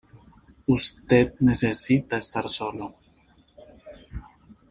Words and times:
usted 0.65 1.33
necesita 1.39 2.17
estar 2.17 2.49
solo. 2.49 2.91